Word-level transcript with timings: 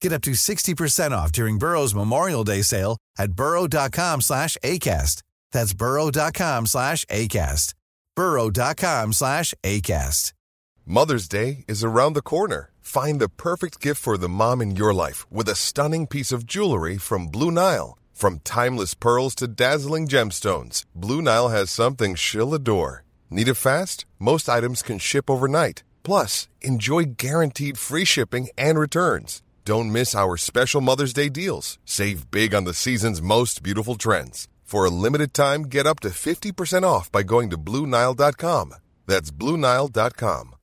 Get 0.00 0.12
up 0.12 0.22
to 0.22 0.30
60% 0.32 1.12
off 1.12 1.30
during 1.32 1.58
Burrow's 1.58 1.94
Memorial 1.94 2.44
Day 2.44 2.62
sale 2.62 2.96
at 3.18 3.32
burrow.com 3.32 4.20
slash 4.22 4.56
ACAST. 4.62 5.22
That's 5.52 5.74
burrow.com 5.74 6.66
slash 6.66 7.04
ACAST. 7.06 7.74
burrow.com 8.16 9.12
slash 9.12 9.54
ACAST. 9.62 10.32
Mother's 10.86 11.28
Day 11.28 11.64
is 11.68 11.84
around 11.84 12.14
the 12.14 12.22
corner. 12.22 12.70
Find 12.80 13.20
the 13.20 13.28
perfect 13.28 13.80
gift 13.80 14.02
for 14.02 14.16
the 14.18 14.28
mom 14.28 14.60
in 14.60 14.74
your 14.74 14.92
life 14.92 15.30
with 15.30 15.48
a 15.48 15.54
stunning 15.54 16.06
piece 16.06 16.32
of 16.32 16.46
jewelry 16.46 16.98
from 16.98 17.28
Blue 17.28 17.50
Nile. 17.50 17.96
From 18.12 18.40
timeless 18.40 18.94
pearls 18.94 19.34
to 19.36 19.46
dazzling 19.46 20.08
gemstones, 20.08 20.84
Blue 20.94 21.22
Nile 21.22 21.50
has 21.50 21.70
something 21.70 22.14
she'll 22.14 22.52
adore. 22.54 23.04
Need 23.30 23.48
it 23.48 23.54
fast? 23.54 24.04
Most 24.18 24.48
items 24.48 24.82
can 24.82 24.98
ship 24.98 25.30
overnight. 25.30 25.84
Plus, 26.02 26.48
enjoy 26.60 27.04
guaranteed 27.16 27.78
free 27.78 28.04
shipping 28.04 28.48
and 28.58 28.78
returns. 28.78 29.42
Don't 29.70 29.92
miss 29.92 30.16
our 30.16 30.36
special 30.36 30.80
Mother's 30.80 31.12
Day 31.12 31.28
deals. 31.28 31.78
Save 31.84 32.28
big 32.32 32.56
on 32.56 32.64
the 32.64 32.74
season's 32.74 33.22
most 33.22 33.62
beautiful 33.62 33.94
trends. 33.94 34.48
For 34.64 34.84
a 34.84 34.90
limited 34.90 35.32
time, 35.32 35.68
get 35.68 35.86
up 35.86 36.00
to 36.00 36.08
50% 36.08 36.82
off 36.82 37.08
by 37.12 37.22
going 37.22 37.50
to 37.50 37.56
Bluenile.com. 37.56 38.74
That's 39.06 39.30
Bluenile.com. 39.30 40.56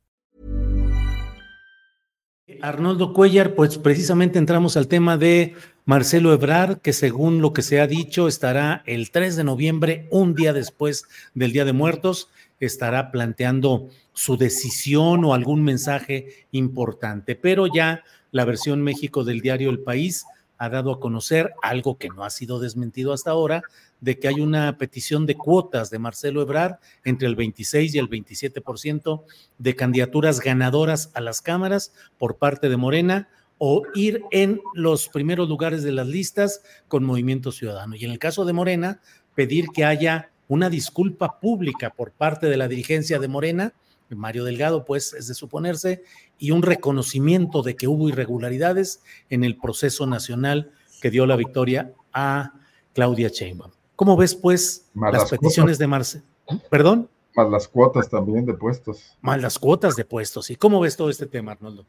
Arnoldo 2.61 3.14
Cuellar, 3.14 3.55
pues 3.55 3.77
precisamente 3.77 4.39
entramos 4.39 4.75
al 4.75 4.89
tema 4.89 5.16
de 5.17 5.55
Marcelo 5.86 6.33
Ebrard, 6.33 6.81
que 6.81 6.92
según 6.92 7.42
lo 7.42 7.53
que 7.53 7.61
se 7.61 7.80
ha 7.80 7.88
dicho, 7.88 8.27
estará 8.27 8.83
el 8.86 9.11
3 9.11 9.38
de 9.38 9.44
noviembre, 9.45 10.08
un 10.11 10.36
día 10.36 10.52
después 10.52 11.05
del 11.33 11.53
Día 11.53 11.64
de 11.64 11.71
Muertos, 11.71 12.27
estará 12.59 13.11
planteando 13.11 13.89
su 14.13 14.38
decisión 14.38 15.23
o 15.25 15.33
algún 15.33 15.63
mensaje 15.63 16.47
importante. 16.52 17.36
Pero 17.36 17.67
ya 17.67 18.03
la 18.31 18.45
versión 18.45 18.81
México 18.81 19.23
del 19.23 19.41
diario 19.41 19.69
El 19.69 19.80
País 19.80 20.25
ha 20.58 20.69
dado 20.69 20.91
a 20.91 20.99
conocer 20.99 21.53
algo 21.61 21.97
que 21.97 22.09
no 22.09 22.23
ha 22.23 22.30
sido 22.30 22.59
desmentido 22.59 23.14
hasta 23.14 23.31
ahora, 23.31 23.61
de 24.02 24.19
que 24.19 24.27
hay 24.27 24.39
una 24.39 24.77
petición 24.77 25.25
de 25.25 25.36
cuotas 25.36 25.89
de 25.89 25.99
Marcelo 25.99 26.41
Ebrard 26.41 26.77
entre 27.03 27.27
el 27.27 27.36
26 27.36 27.95
y 27.95 27.99
el 27.99 28.09
27% 28.09 29.23
de 29.58 29.75
candidaturas 29.75 30.39
ganadoras 30.39 31.11
a 31.14 31.21
las 31.21 31.42
cámaras 31.42 31.94
por 32.17 32.38
parte 32.38 32.69
de 32.69 32.77
Morena 32.77 33.30
o 33.59 33.83
ir 33.95 34.21
en 34.31 34.61
los 34.73 35.09
primeros 35.09 35.49
lugares 35.49 35.83
de 35.83 35.92
las 35.92 36.08
listas 36.08 36.61
con 36.88 37.03
Movimiento 37.03 37.52
Ciudadano. 37.52 37.95
Y 37.95 38.05
en 38.05 38.11
el 38.11 38.19
caso 38.19 38.45
de 38.45 38.53
Morena, 38.53 38.99
pedir 39.36 39.67
que 39.69 39.86
haya 39.86 40.31
una 40.48 40.70
disculpa 40.70 41.40
pública 41.40 41.90
por 41.90 42.12
parte 42.12 42.48
de 42.48 42.58
la 42.58 42.67
dirigencia 42.67 43.20
de 43.20 43.28
Morena, 43.28 43.73
Mario 44.09 44.45
Delgado, 44.45 44.86
pues 44.86 45.14
es 45.14 45.28
de 45.28 45.34
suponerse, 45.34 46.04
y 46.38 46.52
un 46.52 46.62
reconocimiento 46.62 47.62
de 47.62 47.76
que 47.76 47.88
hubo 47.88 48.08
irregularidades 48.08 49.04
en 49.30 49.44
el 49.44 49.58
proceso 49.58 50.06
nacional 50.06 50.72
que 51.02 51.12
dio 51.12 51.26
la 51.26 51.36
victoria 51.36 51.94
a 52.14 52.54
Claudia 52.94 53.30
Sheinbaum. 53.30 53.72
¿Cómo 53.95 54.16
ves, 54.16 54.36
pues, 54.36 54.89
las, 54.94 55.30
peticiones 55.30 55.78
de 55.78 55.88
Marcelo? 55.88 56.23
¿Perdón? 56.70 57.10
Más 57.36 57.50
las 57.50 57.67
cuotas 57.67 58.10
también 58.10 58.45
de 58.45 58.54
puestos. 58.54 59.17
Más 59.21 59.42
las 59.42 59.60
cuotas 59.60 59.95
de 59.95 60.05
puestos. 60.05 60.50
¿Y 60.50 60.55
cómo 60.55 60.80
ves 60.80 60.95
todo 60.95 61.10
este 61.10 61.26
tema, 61.26 61.54
Arnoldo? 61.54 61.86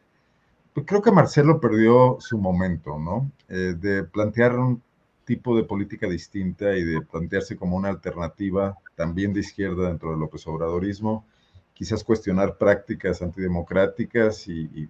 Pues 0.75 0.87
creo 0.87 1.03
que 1.03 1.11
Marcelo 1.11 1.61
perdió 1.61 2.19
su 2.21 2.39
momento, 2.39 2.99
¿no? 2.99 3.31
Eh, 3.49 3.75
de 3.79 4.05
plantear 4.05 4.59
un 4.59 4.83
tipo 5.29 5.55
de 5.55 5.65
política 5.65 6.09
distinta 6.09 6.75
y 6.75 6.85
de 6.85 7.03
plantearse 7.03 7.55
como 7.55 7.77
una 7.77 7.91
alternativa 7.91 8.79
también 8.97 9.35
de 9.35 9.41
izquierda 9.41 9.89
dentro 9.89 10.11
del 10.11 10.21
López 10.21 10.47
Obradorismo, 10.47 11.27
quizás 11.75 12.03
cuestionar 12.03 12.57
prácticas 12.57 13.21
antidemocráticas 13.21 14.49
y, 14.49 14.89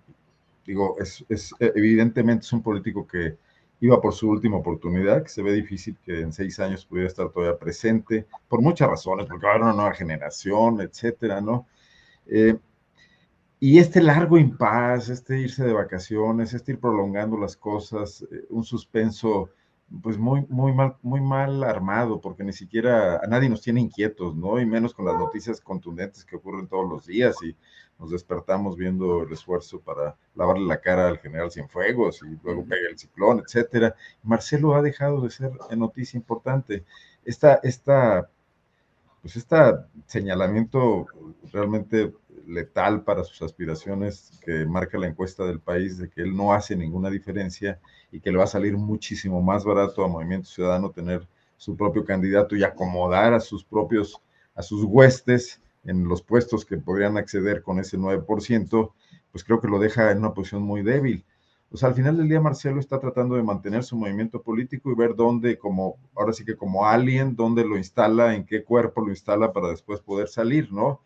digo, 0.64 0.94
es, 1.00 1.24
es, 1.28 1.52
evidentemente 1.58 2.44
es 2.44 2.52
un 2.52 2.62
político 2.62 3.04
que 3.04 3.36
iba 3.80 4.00
por 4.00 4.14
su 4.14 4.30
última 4.30 4.58
oportunidad, 4.58 5.24
que 5.24 5.28
se 5.28 5.42
ve 5.42 5.52
difícil 5.52 5.96
que 6.04 6.20
en 6.20 6.32
seis 6.32 6.60
años 6.60 6.86
pudiera 6.86 7.08
estar 7.08 7.30
todavía 7.30 7.58
presente, 7.58 8.24
por 8.48 8.62
muchas 8.62 8.88
razones, 8.88 9.26
porque 9.26 9.44
ahora 9.44 9.64
una 9.64 9.72
nueva 9.72 9.92
generación, 9.92 10.80
etcétera, 10.80 11.40
¿no? 11.40 11.66
Eh, 12.28 12.56
y 13.58 13.80
este 13.80 14.00
largo 14.00 14.38
impas, 14.38 15.08
este 15.08 15.40
irse 15.40 15.64
de 15.64 15.72
vacaciones, 15.72 16.54
este 16.54 16.72
ir 16.72 16.78
prolongando 16.78 17.36
las 17.36 17.56
cosas, 17.56 18.22
eh, 18.30 18.46
un 18.50 18.62
suspenso 18.62 19.50
pues 20.02 20.18
muy, 20.18 20.44
muy 20.48 20.72
mal, 20.72 20.96
muy 21.02 21.20
mal 21.20 21.64
armado, 21.64 22.20
porque 22.20 22.44
ni 22.44 22.52
siquiera 22.52 23.16
a 23.16 23.26
nadie 23.26 23.48
nos 23.48 23.62
tiene 23.62 23.80
inquietos, 23.80 24.36
¿no? 24.36 24.60
Y 24.60 24.66
menos 24.66 24.92
con 24.92 25.06
las 25.06 25.18
noticias 25.18 25.60
contundentes 25.60 26.24
que 26.24 26.36
ocurren 26.36 26.68
todos 26.68 26.88
los 26.88 27.06
días 27.06 27.36
y 27.42 27.56
nos 27.98 28.10
despertamos 28.10 28.76
viendo 28.76 29.22
el 29.22 29.32
esfuerzo 29.32 29.80
para 29.80 30.16
lavarle 30.34 30.66
la 30.66 30.80
cara 30.80 31.08
al 31.08 31.18
general 31.18 31.50
Cienfuegos 31.50 32.22
y 32.22 32.38
luego 32.44 32.64
pega 32.64 32.88
el 32.90 32.98
ciclón, 32.98 33.40
etcétera. 33.40 33.94
Marcelo 34.22 34.74
ha 34.74 34.82
dejado 34.82 35.20
de 35.22 35.30
ser 35.30 35.52
noticia 35.76 36.16
importante. 36.16 36.84
Esta, 37.24 37.54
esta, 37.62 38.30
pues 39.22 39.36
este 39.36 39.56
señalamiento 40.06 41.06
realmente 41.52 42.12
letal 42.46 43.04
para 43.04 43.24
sus 43.24 43.42
aspiraciones 43.42 44.38
que 44.44 44.66
marca 44.66 44.98
la 44.98 45.06
encuesta 45.06 45.44
del 45.44 45.60
país 45.60 45.98
de 45.98 46.08
que 46.08 46.22
él 46.22 46.36
no 46.36 46.52
hace 46.52 46.76
ninguna 46.76 47.10
diferencia 47.10 47.80
y 48.10 48.20
que 48.20 48.30
le 48.30 48.38
va 48.38 48.44
a 48.44 48.48
salir 48.48 48.76
muchísimo 48.76 49.42
más 49.42 49.64
barato 49.64 50.04
a 50.04 50.08
Movimiento 50.08 50.48
Ciudadano 50.48 50.90
tener 50.90 51.26
su 51.56 51.76
propio 51.76 52.04
candidato 52.04 52.56
y 52.56 52.64
acomodar 52.64 53.34
a 53.34 53.40
sus 53.40 53.64
propios, 53.64 54.20
a 54.54 54.62
sus 54.62 54.84
huestes 54.84 55.60
en 55.84 56.06
los 56.08 56.22
puestos 56.22 56.64
que 56.64 56.76
podrían 56.76 57.16
acceder 57.16 57.62
con 57.62 57.78
ese 57.78 57.98
9%, 57.98 58.92
pues 59.32 59.44
creo 59.44 59.60
que 59.60 59.68
lo 59.68 59.78
deja 59.78 60.10
en 60.10 60.18
una 60.18 60.34
posición 60.34 60.62
muy 60.62 60.82
débil. 60.82 61.24
O 61.70 61.76
sea, 61.76 61.90
al 61.90 61.94
final 61.94 62.16
del 62.16 62.28
día 62.28 62.40
Marcelo 62.40 62.80
está 62.80 62.98
tratando 62.98 63.34
de 63.34 63.42
mantener 63.42 63.84
su 63.84 63.96
movimiento 63.96 64.40
político 64.40 64.90
y 64.90 64.94
ver 64.94 65.14
dónde, 65.14 65.58
como, 65.58 65.96
ahora 66.16 66.32
sí 66.32 66.44
que 66.44 66.56
como 66.56 66.86
alguien, 66.86 67.36
dónde 67.36 67.64
lo 67.64 67.76
instala, 67.76 68.34
en 68.34 68.46
qué 68.46 68.64
cuerpo 68.64 69.02
lo 69.02 69.10
instala 69.10 69.52
para 69.52 69.68
después 69.68 70.00
poder 70.00 70.28
salir, 70.28 70.72
¿no? 70.72 71.02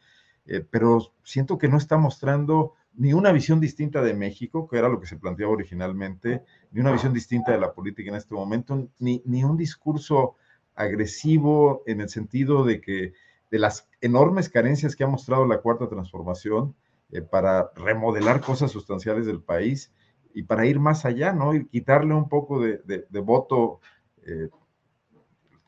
Eh, 0.47 0.65
pero 0.69 1.13
siento 1.23 1.59
que 1.59 1.69
no 1.69 1.77
está 1.77 1.97
mostrando 1.97 2.75
ni 2.95 3.13
una 3.13 3.33
visión 3.33 3.61
distinta 3.61 4.03
de 4.03 4.15
México, 4.15 4.69
que 4.69 4.79
era 4.79 4.89
lo 4.89 5.01
que 5.01 5.07
se 5.07 5.17
planteaba 5.17 5.53
originalmente, 5.53 6.43
ni 6.73 6.81
una 6.81 6.93
visión 6.93 7.13
distinta 7.13 7.53
de 7.53 7.61
la 7.61 7.73
política 7.73 8.11
en 8.11 8.17
este 8.17 8.35
momento, 8.35 8.89
ni, 8.99 9.23
ni 9.25 9.45
un 9.45 9.57
discurso 9.57 10.37
agresivo 10.75 11.83
en 11.87 12.01
el 12.01 12.09
sentido 12.09 12.65
de 12.65 12.81
que 12.81 13.13
de 13.51 13.59
las 13.59 13.89
enormes 14.01 14.49
carencias 14.49 14.97
que 14.97 15.05
ha 15.05 15.09
mostrado 15.09 15.47
la 15.47 15.59
cuarta 15.59 15.89
transformación 15.89 16.75
eh, 17.11 17.21
para 17.21 17.71
remodelar 17.77 18.41
cosas 18.41 18.71
sustanciales 18.71 19.27
del 19.27 19.43
país 19.43 19.93
y 20.35 20.45
para 20.45 20.65
ir 20.67 20.81
más 20.81 21.05
allá, 21.05 21.33
¿no? 21.33 21.55
Y 21.55 21.67
quitarle 21.67 22.15
un 22.15 22.29
poco 22.29 22.61
de, 22.61 23.21
voto, 23.21 23.81
eh, 24.25 24.49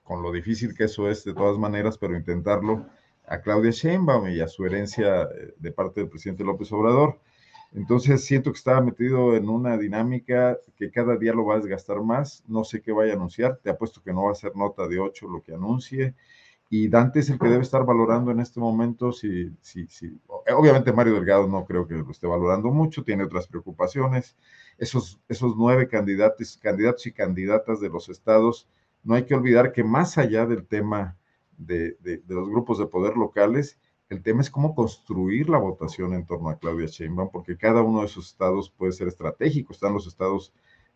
con 0.03 0.23
lo 0.23 0.33
difícil 0.33 0.75
que 0.75 0.85
eso 0.85 1.11
es 1.11 1.25
de 1.25 1.35
todas 1.35 1.59
maneras, 1.59 1.99
pero 1.99 2.17
intentarlo 2.17 2.87
a 3.27 3.41
Claudia 3.41 3.71
Sheinbaum 3.71 4.29
y 4.29 4.41
a 4.41 4.49
su 4.49 4.65
herencia 4.65 5.23
eh, 5.23 5.55
de 5.57 5.73
parte 5.73 6.01
del 6.01 6.11
presidente 6.11 6.45
López 6.45 6.71
Obrador. 6.73 7.21
Entonces 7.73 8.25
siento 8.25 8.53
que 8.53 8.59
estaba 8.59 8.81
metido 8.81 9.35
en 9.35 9.49
una 9.49 9.77
dinámica 9.77 10.59
que 10.77 10.91
cada 10.91 11.17
día 11.17 11.33
lo 11.33 11.45
va 11.45 11.55
a 11.57 11.59
desgastar 11.59 12.01
más. 12.03 12.45
No 12.47 12.63
sé 12.63 12.81
qué 12.81 12.93
vaya 12.93 13.13
a 13.13 13.17
anunciar. 13.17 13.59
Te 13.63 13.71
apuesto 13.71 14.01
que 14.03 14.13
no 14.13 14.25
va 14.25 14.33
a 14.33 14.37
ser 14.37 14.55
nota 14.55 14.87
de 14.87 15.01
8 15.01 15.29
lo 15.29 15.43
que 15.43 15.55
anuncie. 15.55 16.15
Y 16.71 16.89
Dante 16.89 17.21
es 17.21 17.31
el 17.31 17.39
que 17.39 17.49
debe 17.49 17.63
estar 17.63 17.85
valorando 17.85 18.31
en 18.31 18.41
este 18.41 18.59
momento 18.59 19.13
si, 19.13 19.55
si, 19.61 19.87
si, 19.89 20.19
obviamente 20.27 20.93
Mario 20.93 21.15
Delgado 21.15 21.47
no 21.47 21.65
creo 21.65 21.87
que 21.87 21.95
lo 21.95 22.11
esté 22.11 22.27
valorando 22.27 22.71
mucho, 22.71 23.05
tiene 23.05 23.25
otras 23.25 23.47
preocupaciones. 23.47 24.37
Esos, 24.79 25.21
esos 25.29 25.57
nueve 25.57 25.89
candidatos, 25.89 26.59
candidatos 26.63 27.07
y 27.07 27.13
candidatas 27.13 27.81
de 27.81 27.91
los 27.91 28.09
estados, 28.09 28.67
no 29.03 29.15
hay 29.15 29.25
que 29.25 29.35
olvidar 29.35 29.73
que 29.73 29.85
más 29.85 30.17
allá 30.17 30.47
del 30.47 30.67
tema 30.67 31.17
de, 31.59 31.97
los 32.29 32.49
grupos 32.49 32.79
de 32.79 32.87
poder 32.87 33.17
locales, 33.17 33.79
el 34.09 34.23
tema 34.23 34.43
es 34.43 34.51
cómo 34.51 34.75
construir 34.75 35.49
la 35.49 35.59
votación 35.59 36.15
en 36.15 36.27
torno 36.27 36.51
a 36.51 36.59
Claudia 36.59 36.87
Sheinbaum, 36.87 37.31
porque 37.31 37.57
cada 37.57 37.83
uno 37.83 38.01
de 38.01 38.07
esos 38.07 38.29
estados 38.29 38.71
puede 38.71 38.93
ser 38.93 39.09
estratégico. 39.09 39.73
Están 39.73 39.95
los 39.95 40.07
estados, 40.07 40.53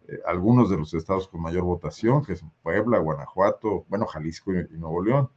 eh, 0.06 0.18
algunos 0.26 0.70
de 0.70 0.76
los 0.76 0.92
estados 0.94 1.26
con 1.28 1.40
mayor 1.40 1.64
votación, 1.64 2.24
que 2.24 2.36
son 2.36 2.52
Puebla, 2.62 2.98
Guanajuato, 2.98 3.86
bueno, 3.88 4.06
Jalisco 4.06 4.52
y, 4.52 4.66
Nuevo 4.78 5.02
León. 5.02 5.30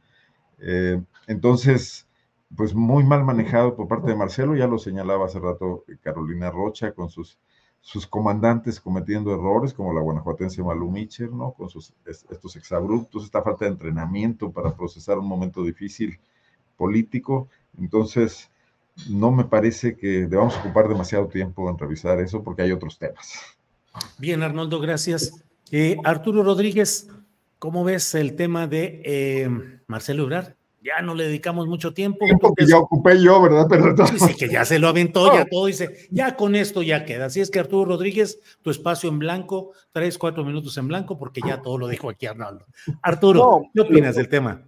Eh, 0.58 1.02
entonces, 1.26 2.06
pues 2.56 2.74
muy 2.74 3.04
mal 3.04 3.24
manejado 3.24 3.74
por 3.74 3.88
parte 3.88 4.08
de 4.08 4.16
Marcelo, 4.16 4.54
ya 4.54 4.66
lo 4.66 4.78
señalaba 4.78 5.26
hace 5.26 5.40
rato 5.40 5.84
Carolina 6.02 6.50
Rocha 6.50 6.92
con 6.92 7.08
sus 7.08 7.38
sus 7.82 8.06
comandantes 8.06 8.80
cometiendo 8.80 9.34
errores, 9.34 9.74
como 9.74 9.92
la 9.92 10.00
guanajuatense 10.00 10.62
Malu 10.62 10.88
Mitchell, 10.90 11.36
¿no? 11.36 11.52
Con 11.52 11.68
sus, 11.68 11.92
estos 12.06 12.54
exabruptos, 12.54 13.24
esta 13.24 13.42
falta 13.42 13.64
de 13.64 13.72
entrenamiento 13.72 14.50
para 14.52 14.74
procesar 14.74 15.18
un 15.18 15.26
momento 15.26 15.64
difícil 15.64 16.18
político. 16.76 17.48
Entonces, 17.76 18.48
no 19.10 19.32
me 19.32 19.44
parece 19.44 19.96
que 19.96 20.26
debamos 20.26 20.56
ocupar 20.58 20.88
demasiado 20.88 21.26
tiempo 21.26 21.68
en 21.68 21.76
revisar 21.76 22.20
eso 22.20 22.42
porque 22.42 22.62
hay 22.62 22.70
otros 22.70 22.98
temas. 22.98 23.40
Bien, 24.16 24.42
Arnoldo, 24.44 24.78
gracias. 24.78 25.42
Eh, 25.72 25.96
Arturo 26.04 26.44
Rodríguez, 26.44 27.08
¿cómo 27.58 27.82
ves 27.82 28.14
el 28.14 28.36
tema 28.36 28.68
de 28.68 29.02
eh, 29.04 29.50
Marcelo 29.88 30.22
Ebrard? 30.22 30.54
Ya 30.82 31.00
no 31.00 31.14
le 31.14 31.24
dedicamos 31.24 31.68
mucho 31.68 31.94
tiempo. 31.94 32.24
Tiempo 32.24 32.54
que 32.54 32.66
ya 32.66 32.78
ocupé 32.78 33.22
yo, 33.22 33.40
¿verdad? 33.40 33.66
Pero 33.68 33.94
sí, 34.18 34.34
que 34.34 34.48
ya 34.48 34.64
se 34.64 34.78
lo 34.78 34.88
aventó, 34.88 35.32
ya 35.32 35.44
todo 35.44 35.66
dice, 35.66 36.08
ya 36.10 36.36
con 36.36 36.56
esto 36.56 36.82
ya 36.82 37.04
queda. 37.04 37.26
Así 37.26 37.40
es 37.40 37.50
que 37.50 37.60
Arturo 37.60 37.84
Rodríguez, 37.84 38.40
tu 38.62 38.70
espacio 38.70 39.08
en 39.08 39.20
blanco, 39.20 39.72
tres, 39.92 40.18
cuatro 40.18 40.44
minutos 40.44 40.76
en 40.78 40.88
blanco, 40.88 41.16
porque 41.18 41.40
ya 41.46 41.62
todo 41.62 41.78
lo 41.78 41.86
dijo 41.86 42.10
aquí 42.10 42.26
Arnoldo. 42.26 42.66
Arturo, 43.02 43.62
¿qué 43.72 43.80
opinas 43.80 44.16
del 44.16 44.28
tema? 44.28 44.62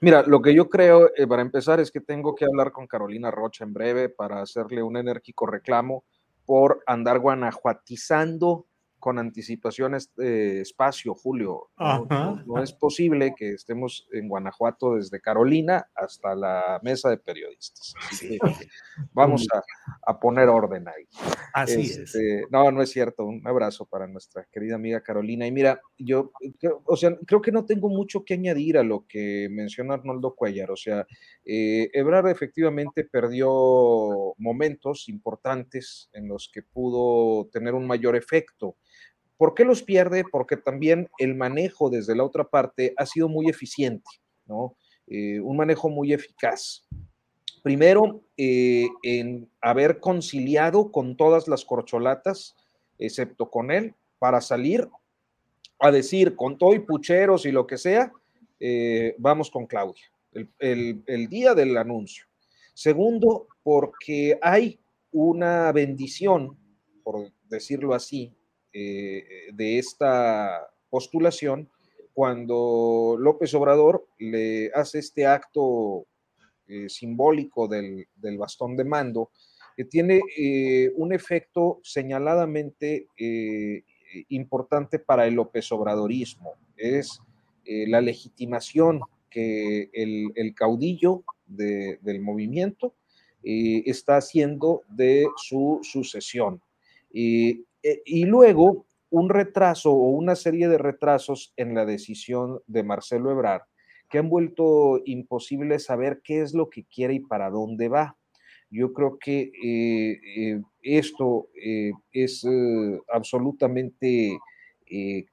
Mira, 0.00 0.22
lo 0.22 0.40
que 0.40 0.54
yo 0.54 0.68
creo, 0.68 1.10
eh, 1.16 1.26
para 1.26 1.42
empezar, 1.42 1.80
es 1.80 1.90
que 1.90 2.00
tengo 2.00 2.34
que 2.34 2.44
hablar 2.44 2.70
con 2.70 2.86
Carolina 2.86 3.30
Rocha 3.30 3.64
en 3.64 3.72
breve 3.72 4.08
para 4.08 4.40
hacerle 4.40 4.82
un 4.82 4.96
enérgico 4.96 5.44
reclamo 5.46 6.04
por 6.46 6.82
andar 6.86 7.18
guanajuatizando 7.18 8.67
con 8.98 9.18
anticipación 9.18 9.94
este 9.94 10.60
espacio, 10.60 11.14
Julio. 11.14 11.70
No, 11.78 12.62
es 12.62 12.72
posible 12.72 13.34
que 13.36 13.52
estemos 13.52 14.08
en 14.12 14.28
Guanajuato 14.28 14.96
desde 14.96 15.20
Carolina 15.20 15.88
hasta 15.94 16.34
la 16.34 16.80
mesa 16.82 17.10
de 17.10 17.18
periodistas. 17.18 17.94
vamos 19.12 19.46
a, 20.06 20.18
poner 20.18 20.48
orden 20.48 20.88
ahí. 20.88 21.06
Así 21.52 21.82
es. 21.82 21.98
Este, 21.98 22.44
no, 22.50 22.70
no 22.72 22.82
es 22.82 22.90
cierto. 22.90 23.24
Un 23.24 23.46
abrazo 23.46 23.86
para 23.86 24.06
nuestra 24.06 24.46
querida 24.50 24.74
amiga 24.74 25.00
Carolina. 25.00 25.46
Y 25.46 25.52
mira, 25.52 25.80
yo, 25.96 26.32
o 26.84 26.96
sea, 26.96 27.16
creo 27.26 27.40
que 27.40 27.52
no 27.52 27.64
tengo 27.64 27.88
mucho 27.88 28.24
que 28.24 28.34
añadir 28.34 28.78
a 28.78 28.82
lo 28.82 29.06
que 29.06 29.48
menciona 29.50 29.94
Arnoldo 29.94 30.34
Cuellar. 30.34 30.70
O 30.70 30.76
sea, 30.76 31.06
eh, 31.44 31.88
Ebrard 31.92 32.28
efectivamente 32.28 33.04
perdió 33.04 34.34
momentos 34.38 35.08
importantes 35.08 36.10
en 36.12 36.28
los 36.28 36.50
que 36.52 36.62
pudo 36.62 37.48
tener 37.50 37.74
un 37.74 37.86
mayor 37.86 38.16
efecto 38.16 38.76
¿Por 39.38 39.54
qué 39.54 39.64
los 39.64 39.84
pierde? 39.84 40.24
Porque 40.30 40.56
también 40.56 41.08
el 41.16 41.36
manejo 41.36 41.88
desde 41.88 42.16
la 42.16 42.24
otra 42.24 42.44
parte 42.44 42.92
ha 42.96 43.06
sido 43.06 43.28
muy 43.28 43.48
eficiente, 43.48 44.10
¿no? 44.46 44.76
Eh, 45.06 45.40
un 45.40 45.56
manejo 45.56 45.88
muy 45.88 46.12
eficaz. 46.12 46.84
Primero, 47.62 48.20
eh, 48.36 48.88
en 49.02 49.48
haber 49.60 50.00
conciliado 50.00 50.90
con 50.90 51.16
todas 51.16 51.46
las 51.46 51.64
corcholatas, 51.64 52.56
excepto 52.98 53.48
con 53.48 53.70
él, 53.70 53.94
para 54.18 54.40
salir 54.40 54.88
a 55.78 55.92
decir 55.92 56.34
con 56.34 56.58
todo 56.58 56.74
y 56.74 56.80
pucheros 56.80 57.46
y 57.46 57.52
lo 57.52 57.64
que 57.66 57.78
sea, 57.78 58.12
eh, 58.58 59.14
vamos 59.18 59.52
con 59.52 59.66
Claudia, 59.66 60.02
el, 60.58 61.02
el 61.06 61.28
día 61.28 61.54
del 61.54 61.76
anuncio. 61.76 62.24
Segundo, 62.74 63.46
porque 63.62 64.36
hay 64.42 64.80
una 65.12 65.70
bendición, 65.70 66.56
por 67.04 67.30
decirlo 67.48 67.94
así, 67.94 68.32
eh, 68.80 69.50
de 69.54 69.76
esta 69.76 70.70
postulación 70.88 71.68
cuando 72.14 73.16
López 73.18 73.52
Obrador 73.54 74.06
le 74.20 74.70
hace 74.72 75.00
este 75.00 75.26
acto 75.26 76.06
eh, 76.68 76.88
simbólico 76.88 77.66
del, 77.66 78.06
bastón 78.38 78.76
de 78.76 78.84
mando, 78.84 79.32
que 79.76 79.84
tiene 79.84 80.20
eh, 80.36 80.92
un 80.94 81.12
efecto 81.12 81.80
señaladamente 81.82 83.08
importante 84.28 85.00
para 85.00 85.26
el 85.26 85.34
López 85.34 85.72
Obradorismo. 85.72 86.54
Es 86.76 87.20
la 87.64 88.00
legitimación 88.00 89.00
que 89.28 89.90
el, 89.92 90.54
caudillo 90.54 91.24
del 91.46 92.20
movimiento 92.20 92.94
está 93.42 94.18
haciendo 94.18 94.82
de 94.88 95.26
su 95.36 95.80
sucesión. 95.82 96.62
Eh, 97.88 98.02
y 98.04 98.24
luego 98.26 98.86
un 99.10 99.30
retraso 99.30 99.92
o 99.92 100.10
una 100.10 100.36
serie 100.36 100.68
de 100.68 100.76
retrasos 100.76 101.54
en 101.56 101.74
la 101.74 101.86
decisión 101.86 102.60
de 102.66 102.82
Marcelo 102.82 103.30
Ebrard 103.30 103.62
que 104.10 104.18
han 104.18 104.28
vuelto 104.28 105.00
imposible 105.06 105.78
saber 105.78 106.20
qué 106.22 106.42
es 106.42 106.54
lo 106.54 106.68
que 106.68 106.84
quiere 106.84 107.14
y 107.14 107.20
para 107.20 107.50
dónde 107.50 107.88
va. 107.88 108.16
Yo 108.70 108.92
creo 108.92 109.18
que 109.18 109.50
eh, 109.62 110.20
eh, 110.36 110.62
esto 110.82 111.48
es 112.12 112.46
absolutamente 113.10 114.38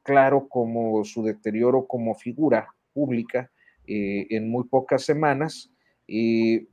claro 0.03 0.47
como 0.49 1.03
su 1.05 1.23
deterioro 1.23 1.87
como 1.87 2.15
figura 2.15 2.67
pública 2.93 3.49
en 3.87 4.49
muy 4.49 4.65
pocas 4.65 5.03
semanas, 5.03 5.71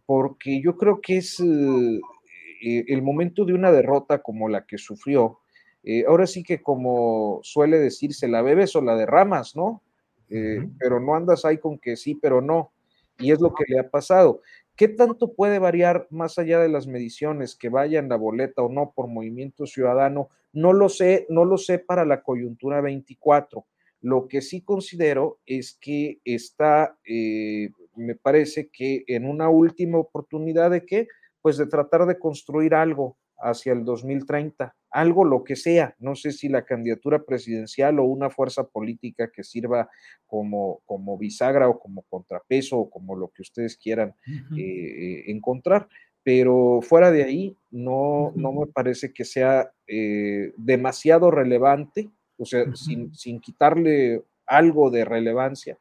porque 0.06 0.60
yo 0.60 0.76
creo 0.76 1.00
que 1.00 1.18
es 1.18 1.38
el 1.40 3.02
momento 3.02 3.44
de 3.44 3.54
una 3.54 3.70
derrota 3.70 4.20
como 4.22 4.48
la 4.48 4.66
que 4.66 4.78
sufrió, 4.78 5.41
eh, 5.84 6.04
ahora 6.06 6.26
sí 6.26 6.42
que 6.42 6.62
como 6.62 7.40
suele 7.42 7.78
decirse, 7.78 8.28
la 8.28 8.42
bebes 8.42 8.76
o 8.76 8.80
la 8.80 8.96
derramas, 8.96 9.56
¿no? 9.56 9.82
Eh, 10.30 10.66
pero 10.78 11.00
no 11.00 11.14
andas 11.14 11.44
ahí 11.44 11.58
con 11.58 11.78
que 11.78 11.96
sí, 11.96 12.14
pero 12.14 12.40
no. 12.40 12.72
Y 13.18 13.32
es 13.32 13.40
lo 13.40 13.52
que 13.52 13.64
le 13.68 13.78
ha 13.78 13.90
pasado. 13.90 14.40
¿Qué 14.76 14.88
tanto 14.88 15.34
puede 15.34 15.58
variar 15.58 16.06
más 16.10 16.38
allá 16.38 16.58
de 16.58 16.68
las 16.68 16.86
mediciones 16.86 17.54
que 17.54 17.68
vayan 17.68 18.08
la 18.08 18.16
boleta 18.16 18.62
o 18.62 18.70
no 18.70 18.92
por 18.94 19.08
movimiento 19.08 19.66
ciudadano? 19.66 20.30
No 20.52 20.72
lo 20.72 20.88
sé, 20.88 21.26
no 21.28 21.44
lo 21.44 21.58
sé 21.58 21.78
para 21.78 22.06
la 22.06 22.22
coyuntura 22.22 22.80
24. 22.80 23.66
Lo 24.00 24.28
que 24.28 24.40
sí 24.40 24.62
considero 24.62 25.38
es 25.46 25.76
que 25.78 26.18
está, 26.24 26.96
eh, 27.04 27.70
me 27.94 28.14
parece 28.14 28.68
que 28.68 29.04
en 29.06 29.26
una 29.28 29.50
última 29.50 29.98
oportunidad 29.98 30.70
de 30.70 30.86
qué, 30.86 31.08
pues 31.42 31.58
de 31.58 31.66
tratar 31.66 32.06
de 32.06 32.18
construir 32.18 32.74
algo 32.74 33.16
hacia 33.42 33.72
el 33.72 33.84
2030 33.84 34.74
algo 34.92 35.24
lo 35.24 35.42
que 35.42 35.56
sea, 35.56 35.96
no 35.98 36.14
sé 36.14 36.32
si 36.32 36.48
la 36.48 36.64
candidatura 36.64 37.24
presidencial 37.24 37.98
o 37.98 38.04
una 38.04 38.28
fuerza 38.28 38.64
política 38.64 39.30
que 39.32 39.42
sirva 39.42 39.88
como, 40.26 40.82
como 40.84 41.16
bisagra 41.16 41.68
o 41.68 41.80
como 41.80 42.02
contrapeso 42.02 42.78
o 42.78 42.90
como 42.90 43.16
lo 43.16 43.28
que 43.28 43.42
ustedes 43.42 43.76
quieran 43.76 44.14
eh, 44.56 45.24
encontrar, 45.28 45.88
pero 46.22 46.80
fuera 46.82 47.10
de 47.10 47.24
ahí 47.24 47.56
no, 47.70 48.32
no 48.36 48.52
me 48.52 48.66
parece 48.66 49.12
que 49.12 49.24
sea 49.24 49.72
eh, 49.86 50.52
demasiado 50.58 51.30
relevante, 51.30 52.10
o 52.36 52.44
sea, 52.44 52.64
sin, 52.76 53.14
sin 53.14 53.40
quitarle 53.40 54.22
algo 54.46 54.90
de 54.90 55.04
relevancia, 55.06 55.78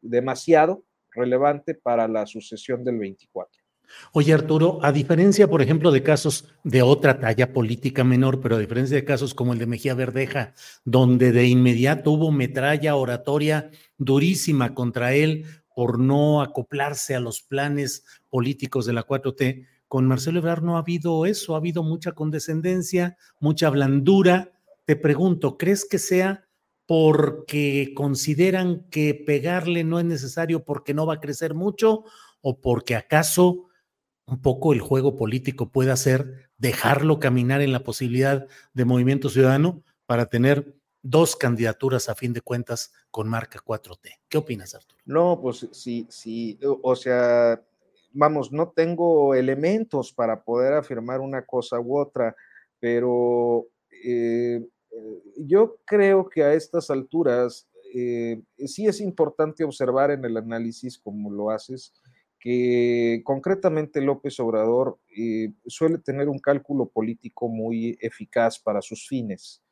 demasiado 0.00 0.84
relevante 1.12 1.74
para 1.74 2.08
la 2.08 2.26
sucesión 2.26 2.82
del 2.82 2.98
24. 2.98 3.63
Oye, 4.12 4.32
Arturo, 4.32 4.78
a 4.82 4.92
diferencia, 4.92 5.48
por 5.48 5.62
ejemplo, 5.62 5.90
de 5.90 6.02
casos 6.02 6.48
de 6.62 6.82
otra 6.82 7.18
talla 7.18 7.52
política 7.52 8.04
menor, 8.04 8.40
pero 8.40 8.56
a 8.56 8.60
diferencia 8.60 8.96
de 8.96 9.04
casos 9.04 9.34
como 9.34 9.52
el 9.52 9.58
de 9.58 9.66
Mejía 9.66 9.94
Verdeja, 9.94 10.54
donde 10.84 11.32
de 11.32 11.46
inmediato 11.46 12.12
hubo 12.12 12.30
metralla 12.30 12.96
oratoria 12.96 13.70
durísima 13.98 14.74
contra 14.74 15.14
él 15.14 15.46
por 15.74 15.98
no 15.98 16.42
acoplarse 16.42 17.14
a 17.14 17.20
los 17.20 17.42
planes 17.42 18.04
políticos 18.30 18.86
de 18.86 18.92
la 18.92 19.06
4T, 19.06 19.66
con 19.88 20.06
Marcelo 20.06 20.38
Ebrard 20.40 20.62
no 20.62 20.76
ha 20.76 20.80
habido 20.80 21.26
eso, 21.26 21.54
ha 21.54 21.58
habido 21.58 21.82
mucha 21.82 22.12
condescendencia, 22.12 23.16
mucha 23.38 23.70
blandura. 23.70 24.52
Te 24.84 24.96
pregunto, 24.96 25.56
¿crees 25.56 25.84
que 25.84 25.98
sea 25.98 26.48
porque 26.86 27.92
consideran 27.94 28.86
que 28.90 29.14
pegarle 29.14 29.84
no 29.84 29.98
es 29.98 30.04
necesario 30.04 30.64
porque 30.64 30.94
no 30.94 31.06
va 31.06 31.14
a 31.14 31.20
crecer 31.20 31.54
mucho 31.54 32.04
o 32.42 32.60
porque 32.60 32.94
acaso 32.94 33.68
un 34.26 34.40
poco 34.40 34.72
el 34.72 34.80
juego 34.80 35.16
político 35.16 35.70
puede 35.70 35.90
hacer 35.90 36.50
dejarlo 36.58 37.18
caminar 37.18 37.60
en 37.60 37.72
la 37.72 37.84
posibilidad 37.84 38.46
de 38.72 38.84
movimiento 38.84 39.28
ciudadano 39.28 39.82
para 40.06 40.26
tener 40.26 40.74
dos 41.02 41.36
candidaturas 41.36 42.08
a 42.08 42.14
fin 42.14 42.32
de 42.32 42.40
cuentas 42.40 42.92
con 43.10 43.28
marca 43.28 43.60
4T. 43.62 44.20
¿Qué 44.28 44.38
opinas, 44.38 44.74
Arturo? 44.74 44.98
No, 45.04 45.38
pues 45.40 45.68
sí, 45.72 46.06
sí, 46.08 46.58
o 46.62 46.96
sea, 46.96 47.62
vamos, 48.12 48.50
no 48.50 48.70
tengo 48.70 49.34
elementos 49.34 50.12
para 50.12 50.42
poder 50.42 50.72
afirmar 50.72 51.20
una 51.20 51.44
cosa 51.44 51.78
u 51.78 51.98
otra, 51.98 52.34
pero 52.80 53.66
eh, 54.02 54.66
yo 55.36 55.76
creo 55.84 56.28
que 56.28 56.42
a 56.42 56.54
estas 56.54 56.90
alturas 56.90 57.68
eh, 57.94 58.40
sí 58.66 58.86
es 58.86 59.00
importante 59.00 59.62
observar 59.64 60.10
en 60.10 60.24
el 60.24 60.36
análisis, 60.36 60.98
como 60.98 61.30
lo 61.30 61.50
haces, 61.50 61.92
que 62.44 63.22
concretamente 63.24 64.02
López 64.02 64.38
Obrador 64.38 64.98
eh, 65.16 65.54
suele 65.66 65.96
tener 65.96 66.28
un 66.28 66.38
cálculo 66.38 66.90
político 66.90 67.48
muy 67.48 67.96
eficaz 68.02 68.58
para 68.58 68.82
sus 68.82 69.08
fines 69.08 69.62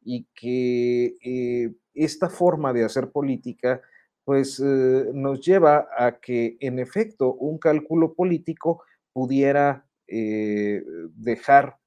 y 0.00 0.28
que 0.32 1.16
eh, 1.24 1.74
esta 1.92 2.30
forma 2.30 2.72
de 2.72 2.84
hacer 2.84 3.10
política 3.10 3.82
pues 4.22 4.60
eh, 4.64 5.10
nos 5.12 5.44
lleva 5.44 5.88
a 5.98 6.20
que 6.20 6.56
en 6.60 6.78
efecto 6.78 7.34
un 7.34 7.58
cálculo 7.58 8.14
político 8.14 8.84
pudiera 9.12 9.84
dejar 10.06 11.78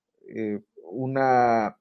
una 0.75 1.77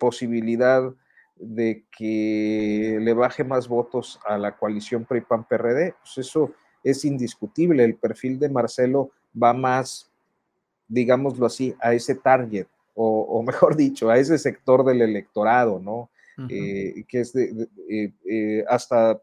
posibilidad 0.00 0.94
de 1.36 1.84
que 1.94 2.98
le 3.00 3.12
baje 3.12 3.44
más 3.44 3.68
votos 3.68 4.18
a 4.24 4.38
la 4.38 4.56
coalición 4.56 5.04
PRI-PAN-PRD. 5.04 5.94
Pues 6.00 6.26
eso 6.26 6.54
es 6.82 7.04
indiscutible. 7.04 7.84
El 7.84 7.94
perfil 7.94 8.38
de 8.38 8.48
Marcelo 8.48 9.10
va 9.40 9.52
más, 9.52 10.10
digámoslo 10.88 11.46
así, 11.46 11.74
a 11.80 11.94
ese 11.94 12.14
target, 12.14 12.66
o, 12.94 13.42
mejor 13.46 13.76
dicho, 13.76 14.10
a 14.10 14.18
ese 14.18 14.38
sector 14.38 14.84
del 14.84 15.02
electorado, 15.02 15.78
¿no? 15.78 16.10
Eh, 16.48 17.04
que 17.06 17.20
es 17.20 17.32
de, 17.34 18.64
hasta 18.68 19.20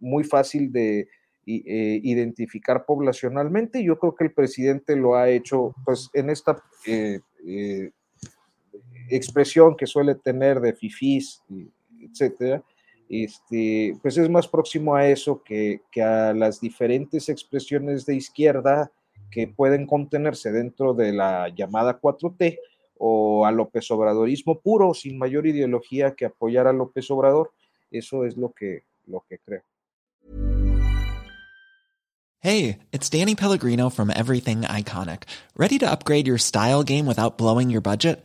muy 0.00 0.24
fácil 0.24 0.72
de 0.72 1.08
eh, 1.52 2.00
identificar 2.04 2.84
poblacionalmente. 2.84 3.82
Yo 3.82 3.98
creo 3.98 4.14
que 4.14 4.22
el 4.22 4.32
presidente 4.32 4.94
lo 4.94 5.16
ha 5.16 5.28
hecho, 5.28 5.74
pues, 5.84 6.08
en 6.12 6.30
esta 6.30 6.62
eh, 6.86 7.18
eh, 7.44 7.90
expresión 9.08 9.76
que 9.76 9.86
suele 9.86 10.14
tener 10.14 10.60
de 10.60 10.74
fifís, 10.74 11.42
etcétera, 12.00 12.62
este, 13.10 13.96
pues 14.00 14.16
es 14.16 14.30
más 14.30 14.46
próximo 14.46 14.94
a 14.94 15.08
eso 15.08 15.42
que, 15.42 15.82
que, 15.90 16.00
a 16.00 16.32
las 16.32 16.60
diferentes 16.60 17.28
expresiones 17.28 18.06
de 18.06 18.14
izquierda 18.14 18.92
que 19.30 19.48
pueden 19.48 19.86
contenerse 19.86 20.52
dentro 20.52 20.94
de 20.94 21.12
la 21.12 21.48
llamada 21.48 22.00
4T 22.00 22.58
o 22.98 23.44
a 23.44 23.50
López 23.50 23.90
Obradorismo 23.90 24.60
puro, 24.60 24.94
sin 24.94 25.18
mayor 25.18 25.46
ideología 25.46 26.14
que 26.14 26.26
apoyar 26.26 26.68
a 26.68 26.72
López 26.72 27.10
Obrador. 27.10 27.50
Eso 27.90 28.24
es 28.24 28.36
lo 28.36 28.52
que, 28.52 28.84
lo 29.06 29.24
que 29.28 29.38
creo. 29.38 29.62
Hey, 32.42 32.78
it's 32.92 33.10
Danny 33.10 33.34
Pellegrino 33.34 33.90
from 33.90 34.10
Everything 34.10 34.62
Iconic. 34.62 35.24
Ready 35.56 35.78
to 35.78 35.90
upgrade 35.90 36.26
your 36.26 36.38
style 36.38 36.82
game 36.82 37.06
without 37.06 37.36
blowing 37.36 37.68
your 37.70 37.82
budget? 37.82 38.24